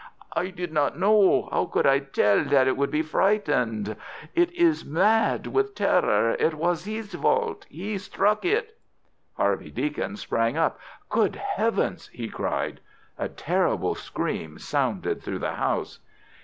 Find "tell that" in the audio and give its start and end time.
1.99-2.67